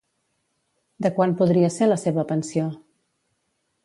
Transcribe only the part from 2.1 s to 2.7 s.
pensió?